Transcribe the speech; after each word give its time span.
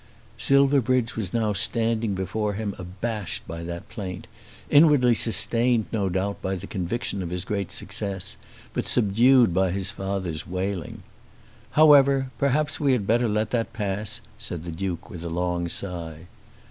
Silverbridge 0.39 1.15
was 1.15 1.31
now 1.31 1.53
standing 1.53 2.15
before 2.15 2.53
him 2.53 2.73
abashed 2.79 3.47
by 3.47 3.61
that 3.61 3.87
plaint, 3.87 4.25
inwardly 4.67 5.13
sustained 5.13 5.85
no 5.91 6.09
doubt 6.09 6.41
by 6.41 6.55
the 6.55 6.65
conviction 6.65 7.21
of 7.21 7.29
his 7.29 7.45
great 7.45 7.71
success, 7.71 8.35
but 8.73 8.87
subdued 8.87 9.53
by 9.53 9.69
his 9.69 9.91
father's 9.91 10.47
wailing. 10.47 11.03
"However, 11.77 12.31
perhaps 12.39 12.79
we 12.79 12.93
had 12.93 13.05
better 13.05 13.29
let 13.29 13.51
that 13.51 13.73
pass," 13.73 14.21
said 14.39 14.63
the 14.63 14.71
Duke, 14.71 15.11
with 15.11 15.23
a 15.23 15.29
long 15.29 15.69
sigh. 15.69 16.21